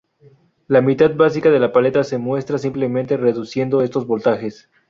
La 0.67 0.81
mitad 0.81 1.13
básica 1.13 1.51
de 1.51 1.59
la 1.59 1.71
paleta 1.71 2.03
se 2.03 2.17
muestra 2.17 2.57
simplemente 2.57 3.17
reduciendo 3.17 3.83
estos 3.83 4.07
voltajes. 4.07 4.67